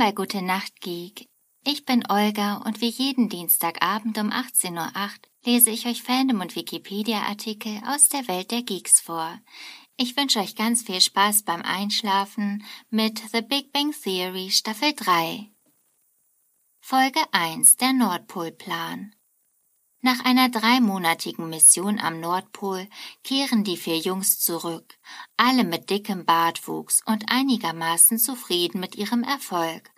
[0.00, 1.28] Bei Gute Nacht Geek.
[1.62, 5.10] Ich bin Olga und wie jeden Dienstagabend um 18.08 Uhr
[5.44, 9.38] lese ich euch Fandom und Wikipedia-Artikel aus der Welt der Geeks vor.
[9.98, 15.50] Ich wünsche euch ganz viel Spaß beim Einschlafen mit The Big Bang Theory Staffel 3.
[16.80, 19.14] Folge 1 Der Nordpolplan
[20.02, 22.88] nach einer dreimonatigen Mission am Nordpol
[23.22, 24.98] kehren die vier Jungs zurück,
[25.36, 29.90] alle mit dickem Bartwuchs und einigermaßen zufrieden mit ihrem Erfolg,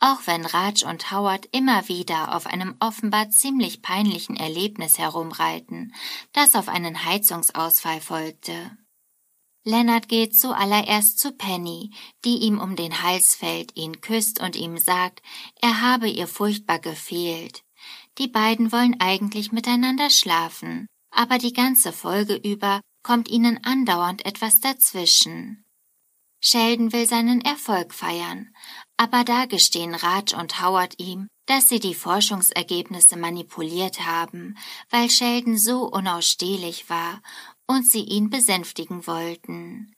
[0.00, 5.94] auch wenn Raj und Howard immer wieder auf einem offenbar ziemlich peinlichen Erlebnis herumreiten,
[6.32, 8.76] das auf einen Heizungsausfall folgte.
[9.66, 11.90] Leonard geht zuallererst zu Penny,
[12.24, 15.22] die ihm um den Hals fällt, ihn küsst und ihm sagt,
[15.60, 17.63] er habe ihr furchtbar gefehlt.
[18.18, 24.60] Die beiden wollen eigentlich miteinander schlafen, aber die ganze Folge über kommt ihnen andauernd etwas
[24.60, 25.64] dazwischen.
[26.40, 28.54] Sheldon will seinen Erfolg feiern,
[28.96, 34.56] aber da gestehen Raj und Howard ihm, dass sie die Forschungsergebnisse manipuliert haben,
[34.90, 37.22] weil Sheldon so unausstehlich war
[37.66, 39.94] und sie ihn besänftigen wollten.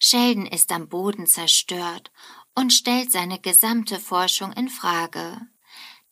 [0.00, 2.10] Sheldon ist am Boden zerstört
[2.54, 5.40] und stellt seine gesamte Forschung in Frage.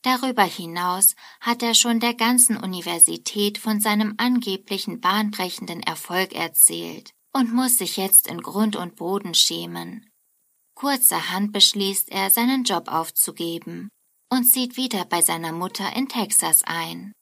[0.03, 7.53] Darüber hinaus hat er schon der ganzen Universität von seinem angeblichen bahnbrechenden Erfolg erzählt und
[7.53, 10.09] muss sich jetzt in Grund und Boden schämen.
[10.73, 13.89] Kurzerhand beschließt er, seinen Job aufzugeben
[14.31, 17.13] und zieht wieder bei seiner Mutter in Texas ein.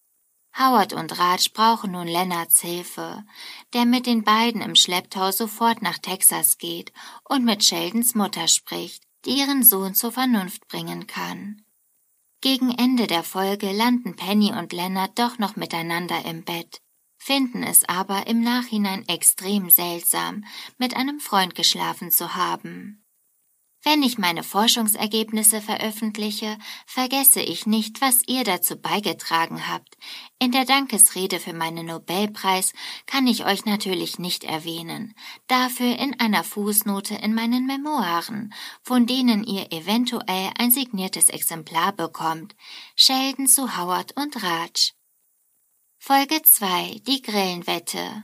[0.57, 3.23] Howard und Raj brauchen nun Lennarts Hilfe,
[3.73, 6.93] der mit den beiden im Schlepptau sofort nach Texas geht
[7.27, 11.63] und mit Sheldons Mutter spricht, die ihren Sohn zur Vernunft bringen kann.
[12.41, 16.81] Gegen Ende der Folge landen Penny und Leonard doch noch miteinander im Bett,
[17.17, 20.45] finden es aber im Nachhinein extrem seltsam,
[20.77, 23.03] mit einem Freund geschlafen zu haben.
[23.81, 29.97] Wenn ich meine Forschungsergebnisse veröffentliche, vergesse ich nicht, was ihr dazu beigetragen habt.
[30.37, 32.73] In der Dankesrede für meinen Nobelpreis
[33.05, 35.13] kann ich euch natürlich nicht erwähnen,
[35.47, 38.53] dafür in einer Fußnote in meinen Memoiren,
[38.83, 42.55] von denen ihr eventuell ein signiertes Exemplar bekommt.
[42.95, 44.91] Sheldon zu Howard und Raj.
[45.97, 48.23] Folge 2 Die Grillenwette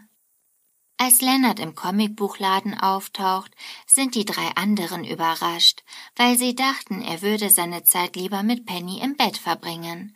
[0.98, 3.52] als Leonard im Comicbuchladen auftaucht,
[3.86, 5.84] sind die drei anderen überrascht,
[6.16, 10.16] weil sie dachten, er würde seine Zeit lieber mit Penny im Bett verbringen.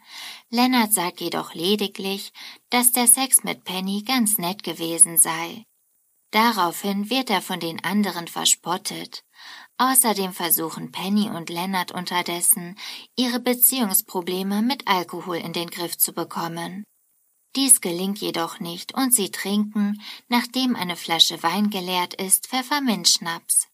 [0.50, 2.32] Leonard sagt jedoch lediglich,
[2.70, 5.66] dass der Sex mit Penny ganz nett gewesen sei.
[6.32, 9.24] Daraufhin wird er von den anderen verspottet.
[9.78, 12.78] Außerdem versuchen Penny und Leonard unterdessen,
[13.16, 16.86] ihre Beziehungsprobleme mit Alkohol in den Griff zu bekommen.
[17.56, 23.68] Dies gelingt jedoch nicht und sie trinken, nachdem eine Flasche Wein geleert ist, Pfefferminzschnaps.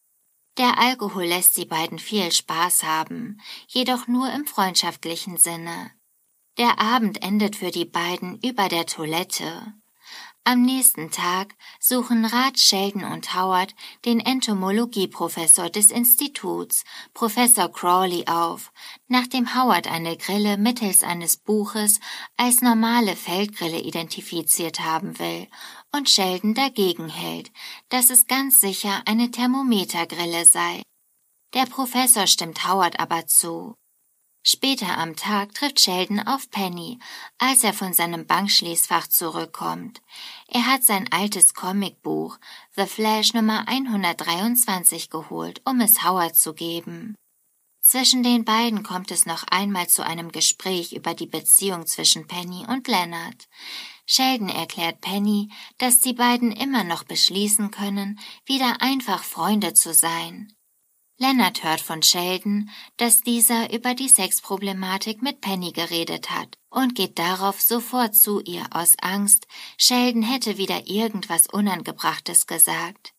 [0.57, 5.91] Der Alkohol lässt die beiden viel Spaß haben, jedoch nur im freundschaftlichen Sinne.
[6.57, 9.73] Der Abend endet für die beiden über der Toilette.
[10.47, 13.73] Am nächsten Tag suchen Rat Sheldon und Howard
[14.05, 16.83] den Entomologieprofessor des Instituts,
[17.15, 18.71] Professor Crawley, auf,
[19.07, 21.99] nachdem Howard eine Grille mittels eines Buches
[22.37, 25.47] als normale Feldgrille identifiziert haben will
[25.91, 27.51] und Sheldon dagegen hält,
[27.89, 30.83] dass es ganz sicher eine Thermometergrille sei.
[31.55, 33.73] Der Professor stimmt Howard aber zu.
[34.47, 36.99] Später am Tag trifft Sheldon auf Penny,
[37.39, 40.03] als er von seinem Bankschließfach zurückkommt.
[40.47, 42.37] Er hat sein altes Comicbuch
[42.75, 47.15] The Flash Nummer 123 geholt, um es Howard zu geben.
[47.81, 52.67] Zwischen den beiden kommt es noch einmal zu einem Gespräch über die Beziehung zwischen Penny
[52.67, 53.47] und Leonard.
[54.05, 60.53] Sheldon erklärt Penny, dass die beiden immer noch beschließen können, wieder einfach Freunde zu sein.
[61.17, 67.17] Leonard hört von Sheldon, dass dieser über die Sexproblematik mit Penny geredet hat und geht
[67.17, 69.47] darauf sofort zu ihr aus Angst,
[69.77, 73.13] Sheldon hätte wieder irgendwas Unangebrachtes gesagt.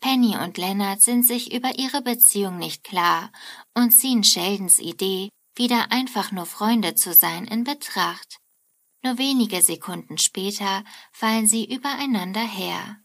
[0.00, 3.30] Penny und Leonard sind sich über ihre Beziehung nicht klar
[3.74, 8.40] und ziehen Sheldons Idee, wieder einfach nur Freunde zu sein, in Betracht.
[9.04, 12.96] Nur wenige Sekunden später fallen sie übereinander her.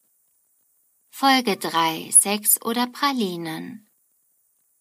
[1.11, 3.84] Folge 3 Sex oder Pralinen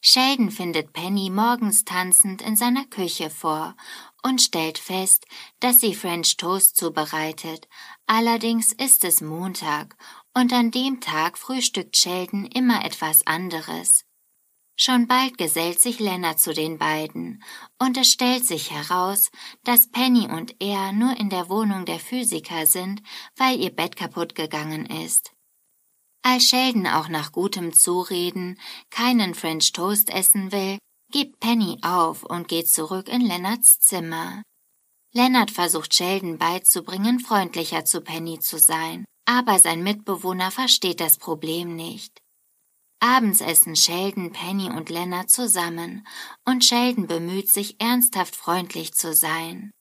[0.06, 3.74] Sheldon findet Penny morgens tanzend in seiner Küche vor
[4.22, 5.24] und stellt fest,
[5.60, 7.66] dass sie French Toast zubereitet.
[8.06, 9.96] Allerdings ist es Montag
[10.34, 14.04] und an dem Tag frühstückt Sheldon immer etwas anderes.
[14.76, 17.42] Schon bald gesellt sich Lennart zu den beiden
[17.78, 19.30] und es stellt sich heraus,
[19.62, 23.00] dass Penny und er nur in der Wohnung der Physiker sind,
[23.36, 25.33] weil ihr Bett kaputt gegangen ist.
[26.26, 30.78] Als Sheldon auch nach gutem Zureden keinen French Toast essen will,
[31.12, 34.42] gibt Penny auf und geht zurück in Leonards Zimmer.
[35.12, 41.76] Leonard versucht Sheldon beizubringen, freundlicher zu Penny zu sein, aber sein Mitbewohner versteht das Problem
[41.76, 42.22] nicht.
[43.00, 46.06] Abends essen Sheldon, Penny und Leonard zusammen,
[46.46, 49.72] und Sheldon bemüht sich ernsthaft freundlich zu sein.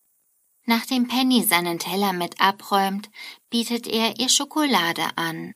[0.66, 3.10] Nachdem Penny seinen Teller mit abräumt,
[3.50, 5.54] bietet er ihr Schokolade an.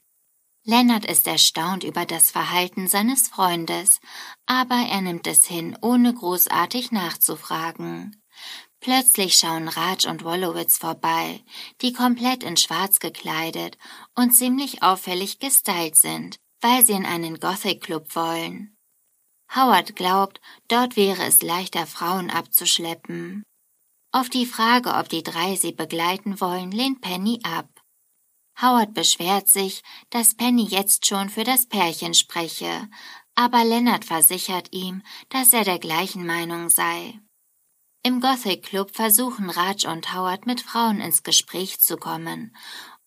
[0.69, 4.01] Leonard ist erstaunt über das Verhalten seines Freundes,
[4.47, 8.21] aber er nimmt es hin, ohne großartig nachzufragen.
[8.81, 11.41] Plötzlich schauen Raj und Wolowitz vorbei,
[11.81, 13.77] die komplett in Schwarz gekleidet
[14.13, 18.75] und ziemlich auffällig gestylt sind, weil sie in einen Gothic Club wollen.
[19.55, 23.43] Howard glaubt, dort wäre es leichter, Frauen abzuschleppen.
[24.11, 27.69] Auf die Frage, ob die drei sie begleiten wollen, lehnt Penny ab.
[28.61, 32.89] Howard beschwert sich, dass Penny jetzt schon für das Pärchen spreche,
[33.35, 37.19] aber Leonard versichert ihm, dass er der gleichen Meinung sei.
[38.01, 42.55] Im Gothic Club versuchen Raj und Howard mit Frauen ins Gespräch zu kommen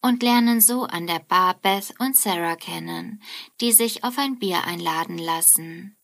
[0.03, 3.23] und lernen so an der Bar Beth und Sarah kennen,
[3.61, 5.97] die sich auf ein Bier einladen lassen.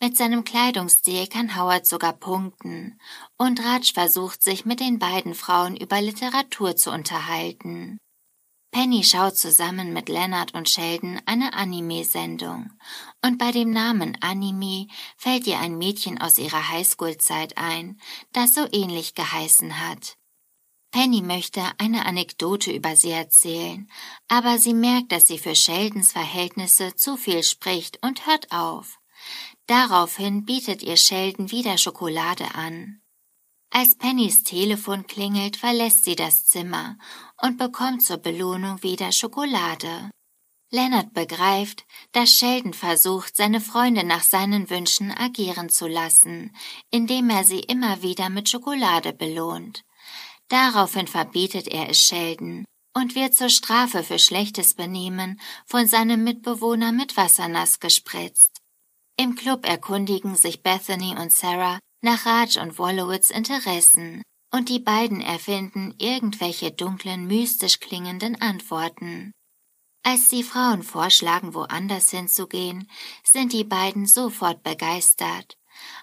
[0.00, 3.00] Mit seinem Kleidungsstil kann Howard sogar punkten,
[3.38, 7.98] und Raj versucht sich mit den beiden Frauen über Literatur zu unterhalten.
[8.74, 12.72] Penny schaut zusammen mit Leonard und Sheldon eine Anime-Sendung,
[13.24, 18.00] und bei dem Namen Anime fällt ihr ein Mädchen aus ihrer Highschool-Zeit ein,
[18.32, 20.16] das so ähnlich geheißen hat.
[20.90, 23.88] Penny möchte eine Anekdote über sie erzählen,
[24.26, 28.98] aber sie merkt, dass sie für Sheldons Verhältnisse zu viel spricht und hört auf.
[29.68, 33.03] Daraufhin bietet ihr Sheldon wieder Schokolade an.
[33.76, 36.96] Als Pennys Telefon klingelt, verlässt sie das Zimmer
[37.42, 40.10] und bekommt zur Belohnung wieder Schokolade.
[40.70, 46.54] Leonard begreift, dass Sheldon versucht, seine Freunde nach seinen Wünschen agieren zu lassen,
[46.92, 49.82] indem er sie immer wieder mit Schokolade belohnt.
[50.46, 52.64] Daraufhin verbietet er es Sheldon
[52.96, 58.60] und wird zur Strafe für schlechtes Benehmen von seinem Mitbewohner mit Wasser nass gespritzt.
[59.16, 64.22] Im Club erkundigen sich Bethany und Sarah nach Raj und Wolowitz Interessen,
[64.52, 69.32] und die beiden erfinden irgendwelche dunklen, mystisch klingenden Antworten.
[70.04, 72.90] Als die Frauen vorschlagen, woanders hinzugehen,
[73.24, 75.56] sind die beiden sofort begeistert.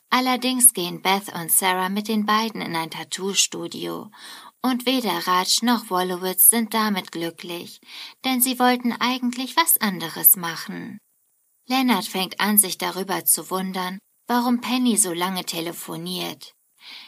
[0.10, 4.10] Allerdings gehen Beth und Sarah mit den beiden in ein Tattoo-Studio,
[4.64, 7.80] und weder Raj noch Wolowitz sind damit glücklich,
[8.26, 10.98] denn sie wollten eigentlich was anderes machen.
[11.68, 14.00] Leonard fängt an, sich darüber zu wundern,
[14.32, 16.56] warum Penny so lange telefoniert.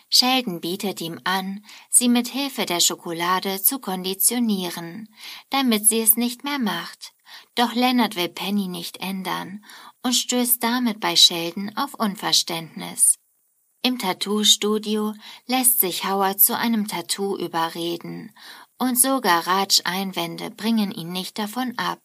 [0.09, 5.07] Sheldon bietet ihm an, sie mit Hilfe der Schokolade zu konditionieren,
[5.49, 7.13] damit sie es nicht mehr macht.
[7.55, 9.63] Doch Leonard will Penny nicht ändern
[10.01, 13.19] und stößt damit bei Sheldon auf Unverständnis.
[13.83, 15.13] Im Tattoo-Studio
[15.47, 18.33] lässt sich Howard zu einem Tattoo überreden
[18.77, 22.01] und sogar Raj Einwände bringen ihn nicht davon ab.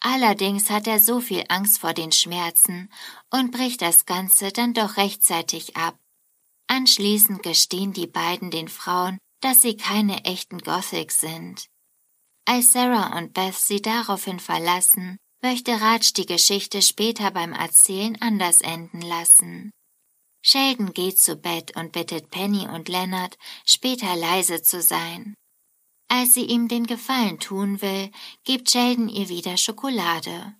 [0.00, 2.90] Allerdings hat er so viel Angst vor den Schmerzen
[3.30, 5.98] und bricht das Ganze dann doch rechtzeitig ab.
[6.66, 11.66] Anschließend gestehen die beiden den Frauen, dass sie keine echten Gothics sind.
[12.44, 18.60] Als Sarah und Beth sie daraufhin verlassen, möchte Raj die Geschichte später beim Erzählen anders
[18.60, 19.70] enden lassen.
[20.42, 23.36] Sheldon geht zu Bett und bittet Penny und Leonard,
[23.66, 25.34] später leise zu sein.
[26.12, 28.10] Als sie ihm den Gefallen tun will,
[28.42, 30.56] gibt Sheldon ihr wieder Schokolade.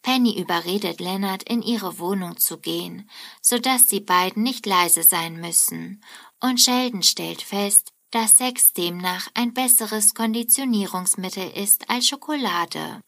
[0.00, 3.10] Penny überredet Leonard, in ihre Wohnung zu gehen,
[3.42, 6.02] so dass die beiden nicht leise sein müssen,
[6.40, 13.02] und Sheldon stellt fest, dass Sex demnach ein besseres Konditionierungsmittel ist als Schokolade.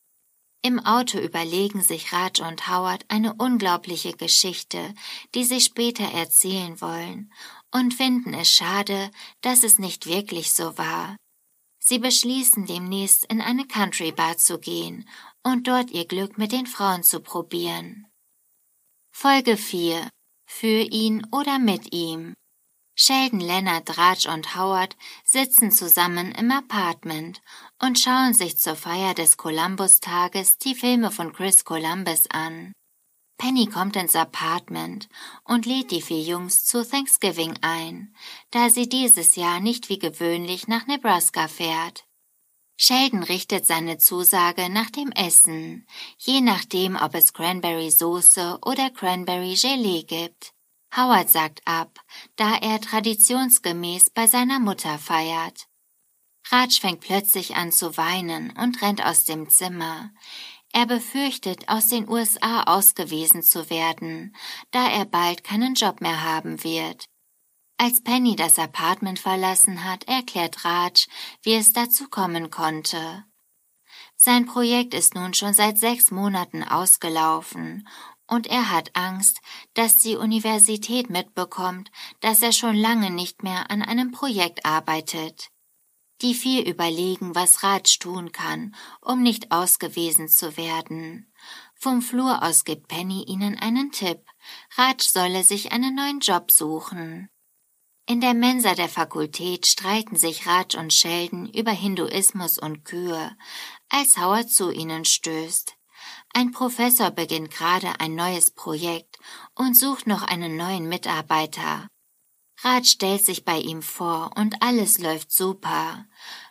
[0.60, 4.94] Im Auto überlegen sich Raj und Howard eine unglaubliche Geschichte,
[5.34, 7.32] die sie später erzählen wollen,
[7.72, 9.10] und finden es schade,
[9.40, 11.16] dass es nicht wirklich so war.
[11.88, 15.08] Sie beschließen demnächst in eine Country Bar zu gehen
[15.44, 18.08] und dort ihr Glück mit den Frauen zu probieren.
[19.12, 20.08] Folge 4
[20.48, 22.34] Für ihn oder mit ihm
[22.96, 27.40] Sheldon, Leonard, Raj und Howard sitzen zusammen im Apartment
[27.80, 32.72] und schauen sich zur Feier des Columbus-Tages die Filme von Chris Columbus an.
[33.38, 35.08] Penny kommt ins Apartment
[35.44, 38.14] und lädt die vier Jungs zu Thanksgiving ein,
[38.50, 42.04] da sie dieses Jahr nicht wie gewöhnlich nach Nebraska fährt.
[42.78, 45.86] Sheldon richtet seine Zusage nach dem Essen,
[46.18, 50.52] je nachdem, ob es Cranberry Soße oder Cranberry Gelee gibt.
[50.94, 52.00] Howard sagt ab,
[52.36, 55.68] da er traditionsgemäß bei seiner Mutter feiert.
[56.50, 60.10] Raj fängt plötzlich an zu weinen und rennt aus dem Zimmer.
[60.76, 64.36] Er befürchtet, aus den USA ausgewiesen zu werden,
[64.72, 67.06] da er bald keinen Job mehr haben wird.
[67.78, 71.06] Als Penny das Apartment verlassen hat, erklärt Raj,
[71.40, 73.24] wie es dazu kommen konnte.
[74.16, 77.88] Sein Projekt ist nun schon seit sechs Monaten ausgelaufen
[78.26, 79.40] und er hat Angst,
[79.72, 81.90] dass die Universität mitbekommt,
[82.20, 85.48] dass er schon lange nicht mehr an einem Projekt arbeitet.
[86.22, 91.30] Die vier überlegen, was Raj tun kann, um nicht ausgewiesen zu werden.
[91.74, 94.24] Vom Flur aus gibt Penny ihnen einen Tipp.
[94.76, 97.28] Raj solle sich einen neuen Job suchen.
[98.08, 103.36] In der Mensa der Fakultät streiten sich Raj und Sheldon über Hinduismus und Kühe,
[103.90, 105.74] als Howard zu ihnen stößt.
[106.32, 109.18] Ein Professor beginnt gerade ein neues Projekt
[109.54, 111.88] und sucht noch einen neuen Mitarbeiter.
[112.62, 116.06] Raj stellt sich bei ihm vor und alles läuft super.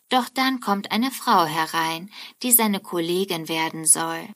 [0.10, 2.12] Doch dann kommt eine Frau herein,
[2.44, 4.30] die seine Kollegin werden soll.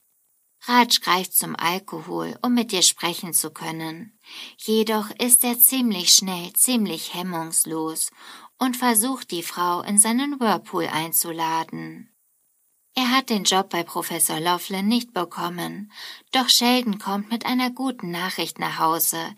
[0.64, 4.18] Raj greift zum Alkohol, um mit ihr sprechen zu können.
[4.58, 8.12] Jedoch ist er ziemlich schnell, ziemlich hemmungslos
[8.58, 12.14] und versucht die Frau in seinen Whirlpool einzuladen.
[12.96, 15.92] Er hat den Job bei Professor Laughlin nicht bekommen,
[16.34, 19.36] doch Sheldon kommt mit einer guten Nachricht nach Hause.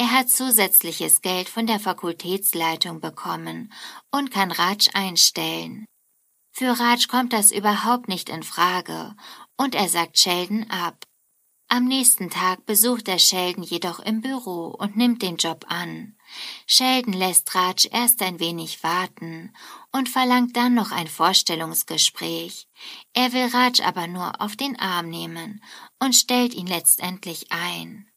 [0.00, 3.70] Er hat zusätzliches Geld von der Fakultätsleitung bekommen
[4.10, 5.84] und kann Raj einstellen.
[6.52, 9.14] Für Raj kommt das überhaupt nicht in Frage
[9.58, 11.04] und er sagt Sheldon ab.
[11.68, 16.16] Am nächsten Tag besucht er Sheldon jedoch im Büro und nimmt den Job an.
[16.66, 19.54] Sheldon lässt Raj erst ein wenig warten
[19.92, 22.68] und verlangt dann noch ein Vorstellungsgespräch.
[23.12, 25.62] Er will Raj aber nur auf den Arm nehmen
[25.98, 28.09] und stellt ihn letztendlich ein.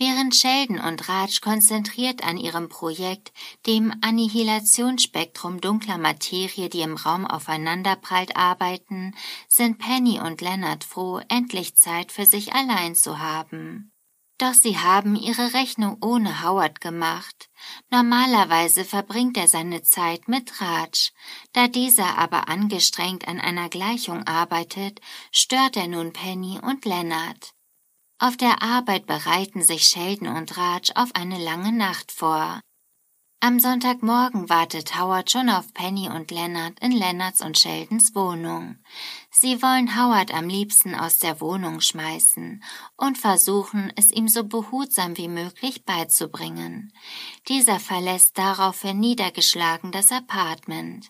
[0.00, 3.32] Während Sheldon und Raj konzentriert an ihrem Projekt,
[3.66, 9.16] dem Annihilationsspektrum dunkler Materie, die im Raum aufeinanderprallt, arbeiten,
[9.48, 13.90] sind Penny und Leonard froh, endlich Zeit für sich allein zu haben.
[14.38, 17.50] Doch sie haben ihre Rechnung ohne Howard gemacht.
[17.90, 21.10] Normalerweise verbringt er seine Zeit mit Raj.
[21.52, 25.00] Da dieser aber angestrengt an einer Gleichung arbeitet,
[25.32, 27.57] stört er nun Penny und Leonard.
[28.20, 32.60] Auf der Arbeit bereiten sich Sheldon und Raj auf eine lange Nacht vor.
[33.40, 38.78] Am Sonntagmorgen wartet Howard schon auf Penny und Leonard in Leonards und Sheldons Wohnung.
[39.30, 42.64] Sie wollen Howard am liebsten aus der Wohnung schmeißen
[42.96, 46.92] und versuchen, es ihm so behutsam wie möglich beizubringen.
[47.46, 51.06] Dieser verlässt daraufhin niedergeschlagen das Apartment.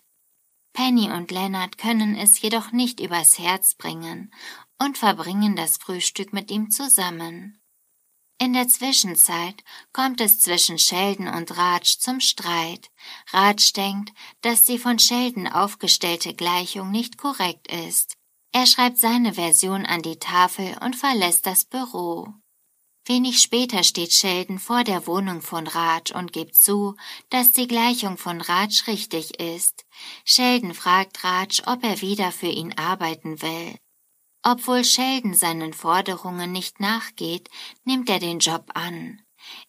[0.73, 4.31] Penny und Leonard können es jedoch nicht übers Herz bringen
[4.79, 7.61] und verbringen das Frühstück mit ihm zusammen.
[8.41, 12.89] In der Zwischenzeit kommt es zwischen Sheldon und Raj zum Streit.
[13.33, 18.15] Raj denkt, dass die von Sheldon aufgestellte Gleichung nicht korrekt ist.
[18.53, 22.33] Er schreibt seine Version an die Tafel und verlässt das Büro.
[23.05, 26.95] Wenig später steht Sheldon vor der Wohnung von Raj und gibt zu,
[27.29, 29.85] dass die Gleichung von Raj richtig ist.
[30.23, 33.77] Sheldon fragt Raj, ob er wieder für ihn arbeiten will.
[34.41, 37.49] Obwohl Sheldon seinen Forderungen nicht nachgeht,
[37.83, 39.21] nimmt er den Job an.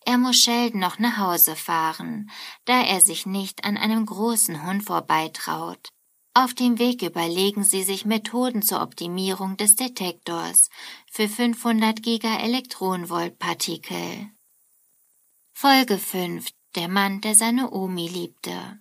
[0.05, 2.31] Er muss Sheldon noch nach Hause fahren,
[2.65, 5.89] da er sich nicht an einem großen Hund vorbeitraut.
[6.33, 10.71] Auf dem Weg überlegen sie sich Methoden zur Optimierung des Detektors
[11.11, 14.31] für 500 Giga Elektronenvoltpartikel.
[15.53, 18.81] Folge 5 Der Mann, der seine Omi liebte.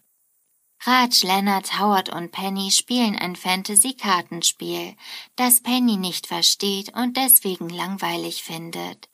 [0.84, 4.96] Raj, Leonard, Howard und Penny spielen ein Fantasy-Kartenspiel,
[5.36, 9.10] das Penny nicht versteht und deswegen langweilig findet.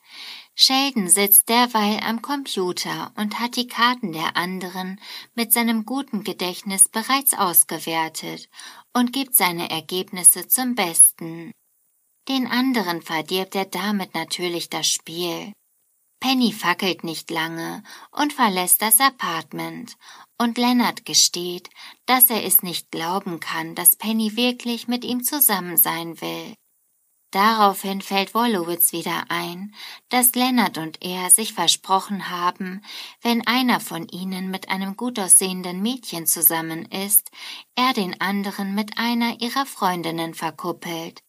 [0.54, 5.00] Sheldon sitzt derweil am Computer und hat die Karten der anderen
[5.34, 8.48] mit seinem guten Gedächtnis bereits ausgewertet
[8.94, 11.50] und gibt seine Ergebnisse zum Besten.
[12.28, 15.52] Den anderen verdirbt er damit natürlich das Spiel.
[16.20, 19.96] Penny fackelt nicht lange und verlässt das Apartment
[20.38, 21.70] und Lennart gesteht,
[22.06, 26.54] dass er es nicht glauben kann, dass Penny wirklich mit ihm zusammen sein will.
[27.32, 29.74] Daraufhin fällt Wolowitz wieder ein,
[30.08, 32.82] dass Lennart und er sich versprochen haben,
[33.20, 37.30] wenn einer von ihnen mit einem gut aussehenden Mädchen zusammen ist,
[37.74, 41.25] er den anderen mit einer ihrer Freundinnen verkuppelt.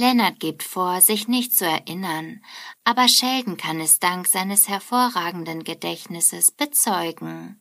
[0.00, 2.42] Lennart gibt vor, sich nicht zu erinnern,
[2.84, 7.60] aber Sheldon kann es dank seines hervorragenden Gedächtnisses bezeugen.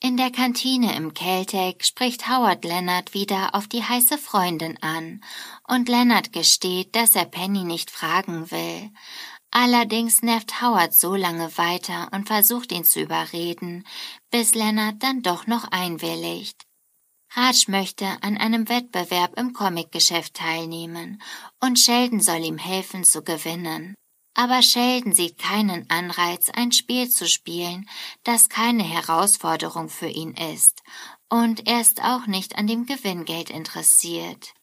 [0.00, 5.22] In der Kantine im Caltech spricht Howard Leonard wieder auf die heiße Freundin an
[5.68, 8.90] und Leonard gesteht, dass er Penny nicht fragen will.
[9.50, 13.86] Allerdings nervt Howard so lange weiter und versucht ihn zu überreden,
[14.30, 16.62] bis Leonard dann doch noch einwilligt.
[17.34, 21.22] Raj möchte an einem Wettbewerb im Comicgeschäft teilnehmen
[21.60, 23.94] und Sheldon soll ihm helfen zu gewinnen.
[24.34, 27.88] Aber Sheldon sieht keinen Anreiz, ein Spiel zu spielen,
[28.24, 30.82] das keine Herausforderung für ihn ist,
[31.30, 34.54] und er ist auch nicht an dem Gewinngeld interessiert.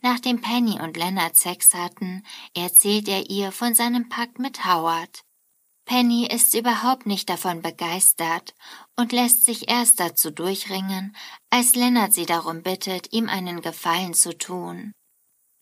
[0.00, 5.24] Nachdem Penny und Leonard Sex hatten, erzählt er ihr von seinem Pakt mit Howard.
[5.84, 8.54] Penny ist überhaupt nicht davon begeistert
[8.96, 11.16] und lässt sich erst dazu durchringen,
[11.50, 14.92] als Leonard sie darum bittet, ihm einen Gefallen zu tun.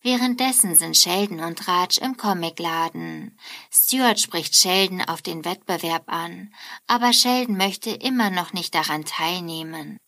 [0.03, 3.39] Währenddessen sind Sheldon und Raj im Comicladen.
[3.71, 6.55] Stuart spricht Sheldon auf den Wettbewerb an,
[6.87, 9.99] aber Sheldon möchte immer noch nicht daran teilnehmen.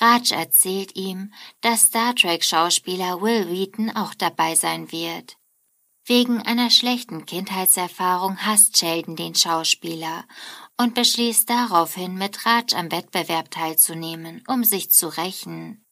[0.00, 5.37] Raj erzählt ihm, dass Star Trek Schauspieler Will Wheaton auch dabei sein wird.
[6.08, 10.24] Wegen einer schlechten Kindheitserfahrung hasst Sheldon den Schauspieler
[10.78, 15.84] und beschließt daraufhin, mit Raj am Wettbewerb teilzunehmen, um sich zu rächen.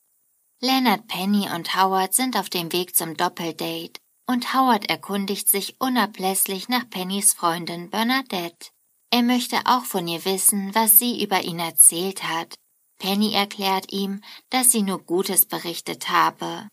[0.63, 6.71] Leonard, Penny und Howard sind auf dem Weg zum Doppeldate und Howard erkundigt sich unablässig
[6.71, 8.71] nach Pennys Freundin Bernadette.
[9.11, 12.55] Er möchte auch von ihr wissen, was sie über ihn erzählt hat.
[12.99, 16.69] Penny erklärt ihm, dass sie nur Gutes berichtet habe.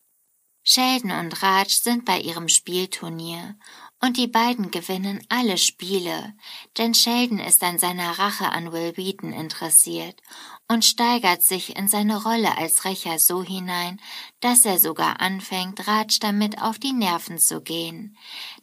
[0.65, 3.57] Sheldon und Raj sind bei ihrem Spielturnier
[4.01, 6.33] und die beiden gewinnen alle Spiele,
[6.77, 10.21] denn Sheldon ist an seiner Rache an Will Wheaton interessiert
[10.69, 13.99] und steigert sich in seine Rolle als Rächer so hinein,
[14.39, 18.17] dass er sogar anfängt, Raj damit auf die Nerven zu gehen.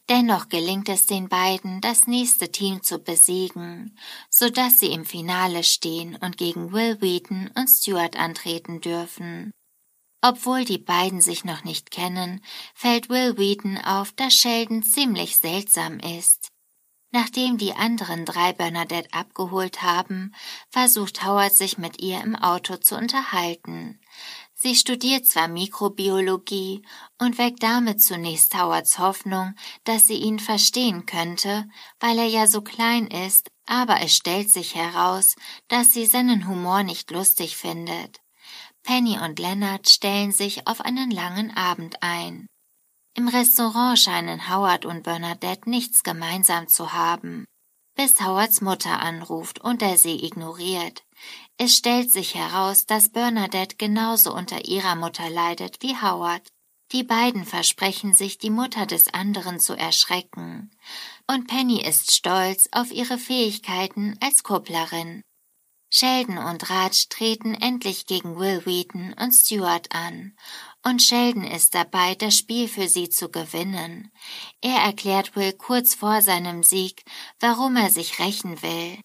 [0.09, 3.99] Dennoch gelingt es den beiden, das nächste Team zu besiegen,
[4.31, 9.53] so dass sie im Finale stehen und gegen Will Wheaton und Stuart antreten dürfen.
[10.23, 12.43] Obwohl die beiden sich noch nicht kennen,
[12.75, 16.51] fällt Will Wheaton auf, dass Sheldon ziemlich seltsam ist.
[17.13, 20.33] Nachdem die anderen drei Bernadette abgeholt haben,
[20.69, 24.01] versucht Howard sich mit ihr im Auto zu unterhalten.
[24.55, 26.83] Sie studiert zwar Mikrobiologie
[27.19, 31.67] und weckt damit zunächst Howards Hoffnung, dass sie ihn verstehen könnte,
[31.99, 35.35] weil er ja so klein ist, aber es stellt sich heraus,
[35.69, 38.21] dass sie seinen Humor nicht lustig findet.
[38.91, 42.49] Penny und Leonard stellen sich auf einen langen Abend ein.
[43.15, 47.45] Im Restaurant scheinen Howard und Bernadette nichts gemeinsam zu haben,
[47.95, 51.05] bis Howards Mutter anruft und er sie ignoriert.
[51.57, 56.49] Es stellt sich heraus, dass Bernadette genauso unter ihrer Mutter leidet wie Howard.
[56.91, 60.73] Die beiden versprechen sich, die Mutter des anderen zu erschrecken.
[61.29, 65.23] Und Penny ist stolz auf ihre Fähigkeiten als Kupplerin.
[65.93, 70.37] Sheldon und Raj treten endlich gegen Will Wheaton und Stuart an,
[70.85, 74.13] und Sheldon ist dabei, das Spiel für sie zu gewinnen.
[74.61, 77.03] Er erklärt Will kurz vor seinem Sieg,
[77.41, 79.01] warum er sich rächen will.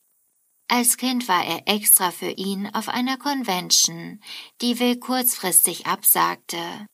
[0.67, 4.19] Als Kind war er extra für ihn auf einer Convention,
[4.61, 6.85] die Will kurzfristig absagte.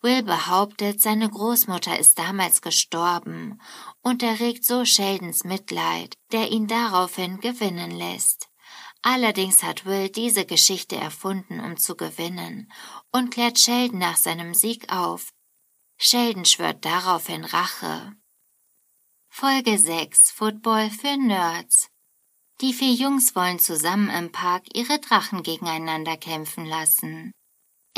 [0.00, 3.60] Will behauptet, seine Großmutter ist damals gestorben
[4.00, 8.47] und erregt so Sheldons Mitleid, der ihn daraufhin gewinnen lässt.
[9.02, 12.70] Allerdings hat Will diese Geschichte erfunden, um zu gewinnen,
[13.12, 15.32] und klärt Sheldon nach seinem Sieg auf.
[15.96, 18.14] Sheldon schwört daraufhin Rache.
[19.28, 21.90] Folge 6 Football für Nerds
[22.60, 27.32] Die vier Jungs wollen zusammen im Park ihre Drachen gegeneinander kämpfen lassen.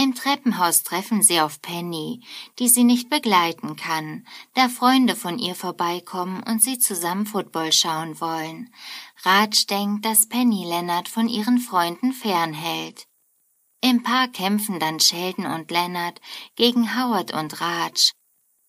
[0.02, 2.22] Im Treppenhaus treffen sie auf Penny,
[2.58, 8.18] die sie nicht begleiten kann, da Freunde von ihr vorbeikommen und sie zusammen Football schauen
[8.18, 8.72] wollen.
[9.24, 13.04] Raj denkt, dass Penny Leonard von ihren Freunden fernhält.
[13.82, 16.18] Im Park kämpfen dann Sheldon und Leonard
[16.56, 18.12] gegen Howard und Raj.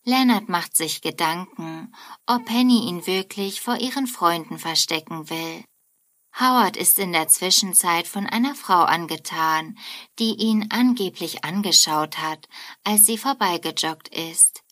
[0.04, 5.64] Leonard macht sich Gedanken, ob Penny ihn wirklich vor ihren Freunden verstecken will.
[6.40, 9.78] Howard ist in der Zwischenzeit von einer Frau angetan,
[10.18, 12.48] die ihn angeblich angeschaut hat,
[12.84, 14.64] als sie vorbeigejoggt ist.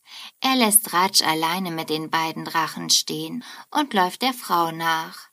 [0.41, 5.29] Er lässt Raj alleine mit den beiden Drachen stehen und läuft der Frau nach.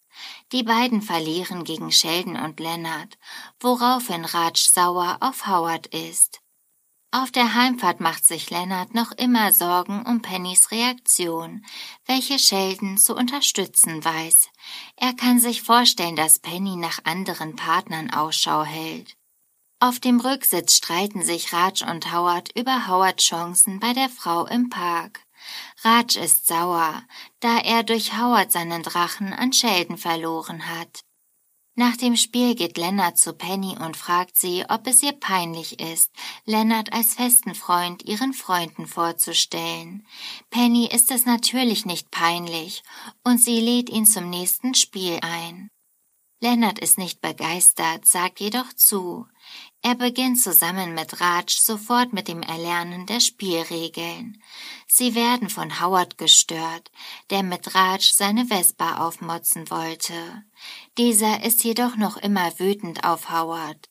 [0.53, 3.19] Die beiden verlieren gegen Sheldon und Leonard,
[3.61, 6.41] woraufhin Raj sauer auf Howard ist.
[7.19, 11.65] Auf der Heimfahrt macht sich Leonard noch immer Sorgen um Pennys Reaktion,
[12.05, 14.51] welche Sheldon zu unterstützen weiß.
[14.97, 19.17] Er kann sich vorstellen, dass Penny nach anderen Partnern Ausschau hält.
[19.81, 24.69] Auf dem Rücksitz streiten sich Raj und Howard über Howards Chancen bei der Frau im
[24.69, 25.21] Park.
[25.85, 27.03] Raj ist sauer,
[27.41, 31.06] da er durch Howard seinen Drachen an Sheldon verloren hat.
[31.79, 36.11] Nach dem Spiel geht Lennart zu Penny und fragt sie, ob es ihr peinlich ist,
[36.47, 40.07] Lennart als festen Freund ihren Freunden vorzustellen.
[40.49, 42.83] Penny ist es natürlich nicht peinlich
[43.25, 45.69] und sie lädt ihn zum nächsten Spiel ein.
[46.41, 49.27] Lennart ist nicht begeistert, sagt jedoch zu.
[49.83, 54.43] Er beginnt zusammen mit Raj sofort mit dem Erlernen der Spielregeln.
[54.89, 56.91] Sie werden von Howard gestört,
[57.31, 60.45] der mit Raj seine Vespa aufmotzen wollte.
[60.99, 63.89] Dieser ist jedoch noch immer wütend auf Howard.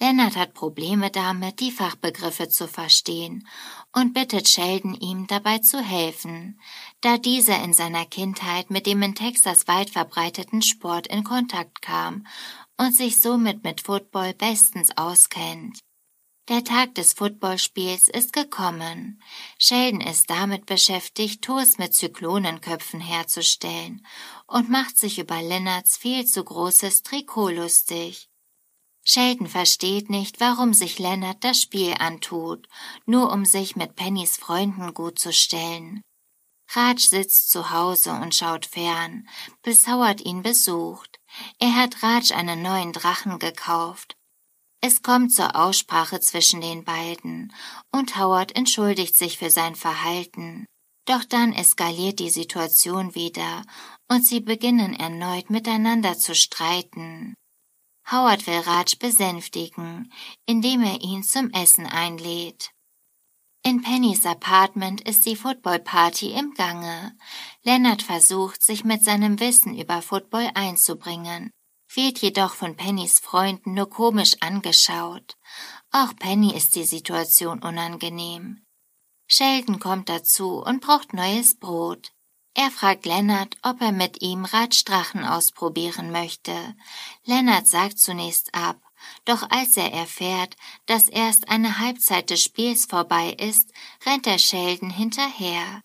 [0.00, 3.46] Lennart hat Probleme damit, die Fachbegriffe zu verstehen
[3.92, 6.60] und bittet Sheldon, ihm dabei zu helfen,
[7.00, 12.26] da dieser in seiner Kindheit mit dem in Texas weit verbreiteten Sport in Kontakt kam
[12.78, 15.78] und sich somit mit Football bestens auskennt.
[16.48, 19.22] Der Tag des Footballspiels ist gekommen.
[19.58, 24.06] Sheldon ist damit beschäftigt, Toast mit Zyklonenköpfen herzustellen
[24.46, 28.28] und macht sich über Lennarts viel zu großes Trikot lustig.
[29.06, 32.68] Sheldon versteht nicht, warum sich Leonard das Spiel antut,
[33.06, 36.02] nur um sich mit Pennys Freunden gut zu stellen.
[36.70, 39.28] Raj sitzt zu Hause und schaut fern,
[39.62, 41.20] bis Howard ihn besucht.
[41.58, 44.16] Er hat Raj einen neuen Drachen gekauft.
[44.80, 47.54] Es kommt zur Aussprache zwischen den beiden,
[47.90, 50.66] und Howard entschuldigt sich für sein Verhalten.
[51.06, 53.64] Doch dann eskaliert die Situation wieder,
[54.08, 57.34] und sie beginnen erneut miteinander zu streiten.
[58.10, 60.12] Howard will Raj besänftigen,
[60.44, 62.73] indem er ihn zum Essen einlädt.
[63.66, 67.16] In Pennys Apartment ist die Footballparty im Gange.
[67.62, 71.50] Leonard versucht, sich mit seinem Wissen über Football einzubringen,
[71.94, 75.38] wird jedoch von Pennys Freunden nur komisch angeschaut.
[75.92, 78.62] Auch Penny ist die Situation unangenehm.
[79.28, 82.12] Sheldon kommt dazu und braucht neues Brot.
[82.52, 86.76] Er fragt Lennart, ob er mit ihm Radstrachen ausprobieren möchte.
[87.24, 88.76] Lennart sagt zunächst ab,
[89.24, 93.72] doch als er erfährt, dass erst eine Halbzeit des Spiels vorbei ist,
[94.06, 95.80] rennt er Sheldon hinterher.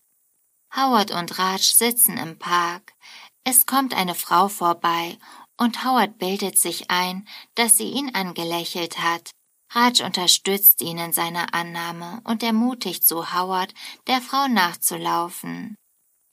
[0.74, 2.92] Howard und Raj sitzen im Park.
[3.44, 5.18] Es kommt eine Frau vorbei
[5.58, 9.30] und Howard bildet sich ein, dass sie ihn angelächelt hat.
[9.72, 13.72] Raj unterstützt ihn in seiner Annahme und ermutigt so Howard,
[14.06, 15.76] der Frau nachzulaufen.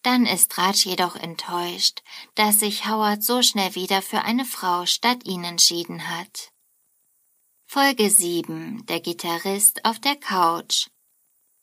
[0.03, 2.01] Dann ist Raj jedoch enttäuscht,
[2.35, 6.49] dass sich Howard so schnell wieder für eine Frau statt ihn entschieden hat.
[7.69, 8.85] Folge 7.
[8.85, 10.87] Der Gitarrist auf der Couch.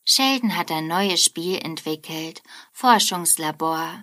[0.04, 4.02] Sheldon hat ein neues Spiel entwickelt, Forschungslabor.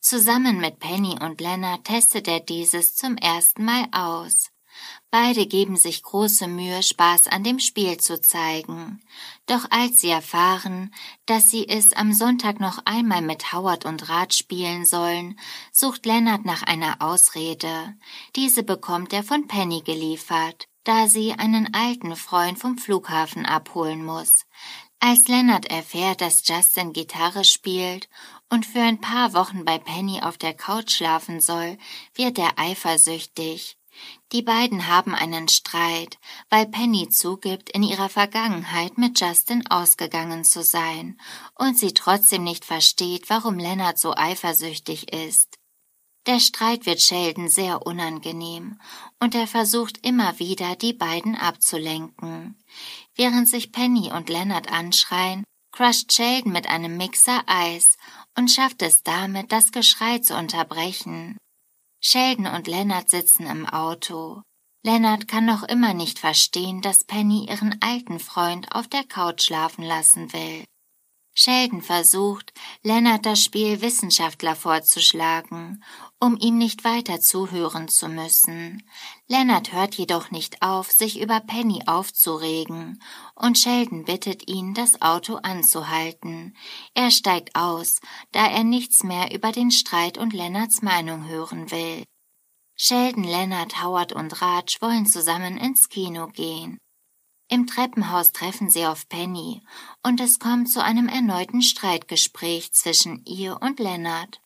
[0.00, 4.48] Zusammen mit Penny und Lennart testet er dieses zum ersten Mal aus.
[5.10, 9.02] Beide geben sich große Mühe, Spaß an dem Spiel zu zeigen.
[9.44, 10.90] Doch als sie erfahren,
[11.26, 15.38] dass sie es am Sonntag noch einmal mit Howard und Rat spielen sollen,
[15.70, 17.94] sucht Lennart nach einer Ausrede.
[18.36, 24.46] Diese bekommt er von Penny geliefert, da sie einen alten Freund vom Flughafen abholen muss.
[25.00, 28.08] Als Lennart erfährt, dass Justin Gitarre spielt
[28.50, 31.76] und für ein paar Wochen bei Penny auf der Couch schlafen soll,
[32.14, 33.76] wird er eifersüchtig.
[34.30, 36.18] Die beiden haben einen Streit,
[36.50, 41.20] weil Penny zugibt, in ihrer Vergangenheit mit Justin ausgegangen zu sein
[41.56, 45.55] und sie trotzdem nicht versteht, warum Leonard so eifersüchtig ist.
[46.26, 48.80] Der Streit wird Sheldon sehr unangenehm
[49.20, 52.58] und er versucht immer wieder, die beiden abzulenken.
[53.14, 57.96] Während sich Penny und Leonard anschreien, crusht Sheldon mit einem Mixer Eis
[58.36, 61.36] und schafft es damit, das Geschrei zu unterbrechen.
[62.00, 64.42] Sheldon und Leonard sitzen im Auto.
[64.84, 69.84] Leonard kann noch immer nicht verstehen, dass Penny ihren alten Freund auf der Couch schlafen
[69.84, 70.64] lassen will.
[71.38, 75.84] Sheldon versucht, Leonard das Spiel Wissenschaftler vorzuschlagen,
[76.18, 78.82] um ihm nicht weiter zuhören zu müssen.
[79.28, 83.02] Leonard hört jedoch nicht auf, sich über Penny aufzuregen,
[83.34, 86.56] und Sheldon bittet ihn, das Auto anzuhalten.
[86.94, 88.00] Er steigt aus,
[88.32, 92.04] da er nichts mehr über den Streit und Leonards Meinung hören will.
[92.76, 96.78] Sheldon, Leonard, Howard und Raj wollen zusammen ins Kino gehen.
[97.48, 99.62] Im Treppenhaus treffen sie auf Penny
[100.02, 104.40] und es kommt zu einem erneuten Streitgespräch zwischen ihr und Leonard.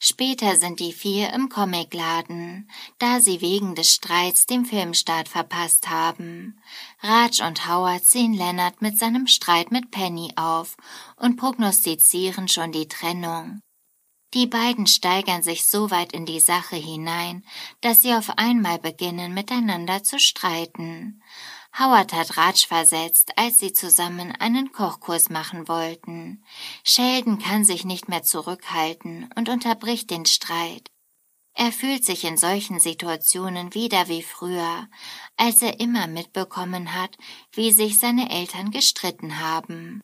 [0.00, 2.68] Später sind die vier im Comicladen,
[2.98, 6.60] da sie wegen des Streits den Filmstart verpasst haben.
[7.00, 10.76] Raj und Howard sehen Leonard mit seinem Streit mit Penny auf
[11.16, 13.60] und prognostizieren schon die Trennung.
[14.34, 17.44] Die beiden steigern sich so weit in die Sache hinein,
[17.80, 21.22] dass sie auf einmal beginnen miteinander zu streiten.
[21.76, 26.44] Howard hat Raj versetzt, als sie zusammen einen Kochkurs machen wollten.
[26.84, 30.88] Sheldon kann sich nicht mehr zurückhalten und unterbricht den Streit.
[31.52, 34.88] Er fühlt sich in solchen Situationen wieder wie früher,
[35.36, 37.16] als er immer mitbekommen hat,
[37.52, 40.00] wie sich seine Eltern gestritten haben.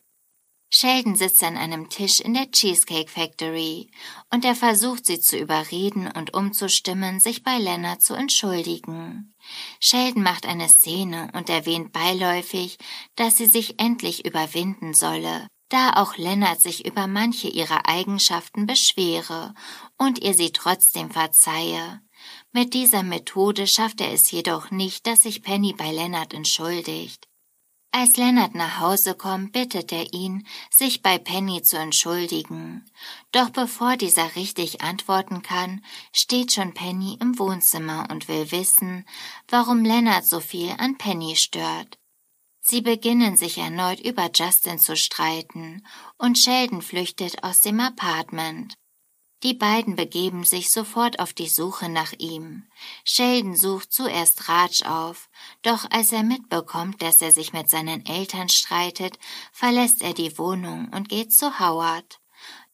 [0.73, 3.91] Sheldon sitzt an einem Tisch in der Cheesecake Factory
[4.33, 9.35] und er versucht sie zu überreden und umzustimmen, sich bei Leonard zu entschuldigen.
[9.81, 12.77] Sheldon macht eine Szene und erwähnt beiläufig,
[13.17, 19.53] dass sie sich endlich überwinden solle, da auch Lennart sich über manche ihrer Eigenschaften beschwere
[19.97, 22.01] und ihr sie trotzdem verzeihe.
[22.53, 27.27] Mit dieser Methode schafft er es jedoch nicht, dass sich Penny bei Lennart entschuldigt.
[27.93, 32.89] Als Lennart nach Hause kommt, bittet er ihn, sich bei Penny zu entschuldigen.
[33.33, 39.05] Doch bevor dieser richtig antworten kann, steht schon Penny im Wohnzimmer und will wissen,
[39.49, 41.97] warum Lennart so viel an Penny stört.
[42.61, 45.85] Sie beginnen sich erneut über Justin zu streiten
[46.17, 48.73] und Sheldon flüchtet aus dem Apartment.
[49.43, 52.67] Die beiden begeben sich sofort auf die Suche nach ihm.
[53.03, 55.29] Sheldon sucht zuerst Raj auf,
[55.63, 59.17] doch als er mitbekommt, dass er sich mit seinen Eltern streitet,
[59.51, 62.19] verlässt er die Wohnung und geht zu Howard.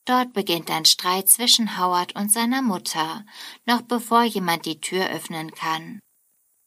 [0.04, 3.26] Dort beginnt ein Streit zwischen Howard und seiner Mutter,
[3.66, 6.00] noch bevor jemand die Tür öffnen kann.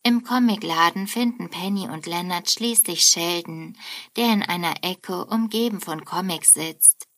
[0.02, 3.76] Im Comicladen finden Penny und Leonard schließlich Sheldon,
[4.16, 7.09] der in einer Ecke umgeben von Comics sitzt.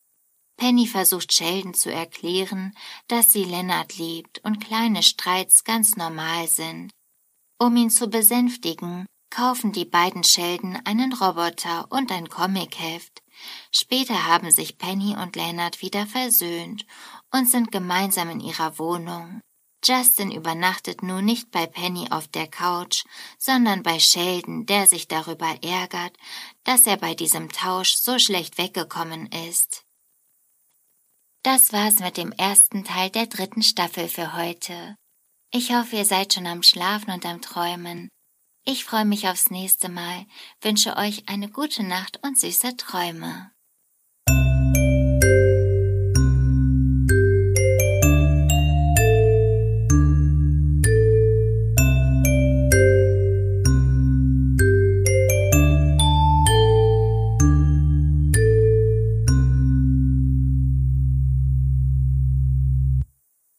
[0.57, 2.75] Penny versucht Sheldon zu erklären,
[3.07, 6.91] dass sie Leonard liebt und kleine Streits ganz normal sind.
[7.59, 13.23] Um ihn zu besänftigen, kaufen die beiden Sheldon einen Roboter und ein Comicheft.
[13.71, 16.85] Später haben sich Penny und Leonard wieder versöhnt
[17.31, 19.41] und sind gemeinsam in ihrer Wohnung.
[19.83, 23.03] Justin übernachtet nun nicht bei Penny auf der Couch,
[23.37, 26.15] sondern bei Sheldon, der sich darüber ärgert,
[26.63, 29.83] dass er bei diesem Tausch so schlecht weggekommen ist.
[31.43, 34.95] Das war's mit dem ersten Teil der dritten Staffel für heute.
[35.51, 38.07] Ich hoffe, ihr seid schon am Schlafen und am Träumen.
[38.65, 40.25] Ich freue mich aufs nächste Mal,
[40.61, 43.52] wünsche euch eine gute Nacht und süße Träume.